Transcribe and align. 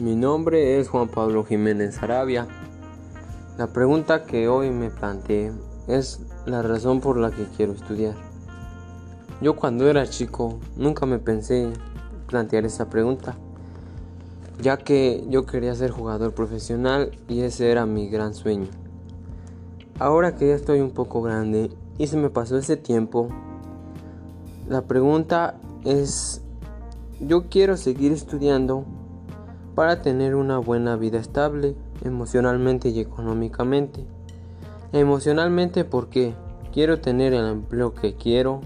Mi 0.00 0.16
nombre 0.16 0.80
es 0.80 0.88
Juan 0.88 1.08
Pablo 1.08 1.44
Jiménez 1.44 2.02
Arabia. 2.02 2.48
La 3.58 3.66
pregunta 3.66 4.24
que 4.24 4.48
hoy 4.48 4.70
me 4.70 4.88
planteé 4.88 5.52
es 5.88 6.20
la 6.46 6.62
razón 6.62 7.02
por 7.02 7.18
la 7.18 7.30
que 7.30 7.44
quiero 7.54 7.74
estudiar. 7.74 8.14
Yo 9.42 9.56
cuando 9.56 9.90
era 9.90 10.08
chico 10.08 10.58
nunca 10.74 11.04
me 11.04 11.18
pensé 11.18 11.70
plantear 12.28 12.64
esa 12.64 12.88
pregunta, 12.88 13.36
ya 14.62 14.78
que 14.78 15.22
yo 15.28 15.44
quería 15.44 15.74
ser 15.74 15.90
jugador 15.90 16.32
profesional 16.32 17.10
y 17.28 17.42
ese 17.42 17.70
era 17.70 17.84
mi 17.84 18.08
gran 18.08 18.32
sueño. 18.32 18.68
Ahora 19.98 20.34
que 20.34 20.48
ya 20.48 20.54
estoy 20.54 20.80
un 20.80 20.92
poco 20.92 21.20
grande 21.20 21.72
y 21.98 22.06
se 22.06 22.16
me 22.16 22.30
pasó 22.30 22.56
ese 22.56 22.78
tiempo, 22.78 23.28
la 24.66 24.80
pregunta 24.80 25.60
es, 25.84 26.40
yo 27.20 27.50
quiero 27.50 27.76
seguir 27.76 28.12
estudiando 28.12 28.86
para 29.74 30.02
tener 30.02 30.34
una 30.34 30.58
buena 30.58 30.96
vida 30.96 31.18
estable 31.18 31.74
emocionalmente 32.04 32.88
y 32.88 33.00
económicamente. 33.00 34.04
Emocionalmente 34.92 35.84
porque 35.84 36.34
quiero 36.72 37.00
tener 37.00 37.32
el 37.32 37.46
empleo 37.46 37.94
que 37.94 38.14
quiero 38.14 38.60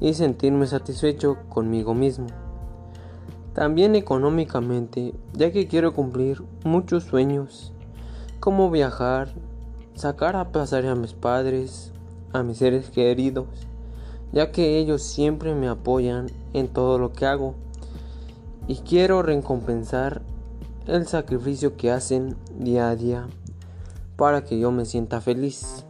y 0.00 0.14
sentirme 0.14 0.66
satisfecho 0.66 1.38
conmigo 1.48 1.94
mismo. 1.94 2.26
También 3.54 3.94
económicamente, 3.94 5.14
ya 5.32 5.50
que 5.50 5.66
quiero 5.66 5.94
cumplir 5.94 6.42
muchos 6.64 7.04
sueños, 7.04 7.72
como 8.38 8.70
viajar, 8.70 9.32
sacar 9.94 10.36
a 10.36 10.52
pasar 10.52 10.84
a 10.86 10.94
mis 10.94 11.14
padres, 11.14 11.92
a 12.34 12.42
mis 12.42 12.58
seres 12.58 12.90
queridos, 12.90 13.46
ya 14.32 14.52
que 14.52 14.78
ellos 14.78 15.02
siempre 15.02 15.54
me 15.54 15.68
apoyan 15.68 16.26
en 16.52 16.68
todo 16.68 16.98
lo 16.98 17.12
que 17.12 17.24
hago 17.24 17.54
y 18.68 18.76
quiero 18.76 19.22
recompensar 19.22 20.22
el 20.86 21.06
sacrificio 21.06 21.76
que 21.76 21.90
hacen 21.90 22.36
día 22.58 22.88
a 22.88 22.96
día 22.96 23.26
para 24.16 24.44
que 24.44 24.58
yo 24.58 24.72
me 24.72 24.84
sienta 24.84 25.20
feliz. 25.20 25.84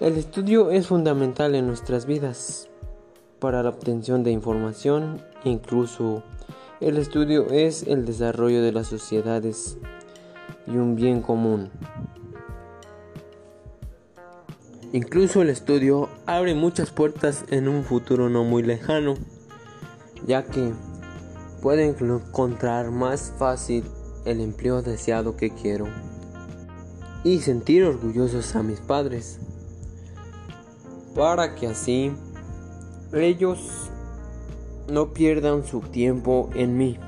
El 0.00 0.16
estudio 0.16 0.70
es 0.70 0.86
fundamental 0.86 1.54
en 1.54 1.66
nuestras 1.66 2.06
vidas 2.06 2.68
para 3.38 3.62
la 3.62 3.70
obtención 3.70 4.22
de 4.22 4.30
información, 4.30 5.22
incluso 5.44 6.22
el 6.80 6.96
estudio 6.96 7.48
es 7.50 7.82
el 7.82 8.06
desarrollo 8.06 8.62
de 8.62 8.72
las 8.72 8.86
sociedades 8.86 9.78
y 10.66 10.76
un 10.76 10.96
bien 10.96 11.20
común. 11.20 11.70
Incluso 14.92 15.42
el 15.42 15.50
estudio 15.50 16.08
abre 16.26 16.54
muchas 16.54 16.90
puertas 16.90 17.44
en 17.50 17.68
un 17.68 17.84
futuro 17.84 18.28
no 18.28 18.44
muy 18.44 18.62
lejano, 18.62 19.14
ya 20.26 20.44
que 20.44 20.72
pueden 21.60 21.96
encontrar 22.00 22.90
más 22.90 23.32
fácil 23.38 23.84
el 24.24 24.40
empleo 24.40 24.82
deseado 24.82 25.36
que 25.36 25.50
quiero 25.50 25.86
y 27.24 27.40
sentir 27.40 27.84
orgullosos 27.84 28.54
a 28.56 28.62
mis 28.62 28.80
padres 28.80 29.38
para 31.14 31.54
que 31.54 31.66
así 31.66 32.12
ellos 33.12 33.90
no 34.90 35.12
pierdan 35.12 35.64
su 35.64 35.80
tiempo 35.80 36.50
en 36.54 36.76
mí. 36.76 36.98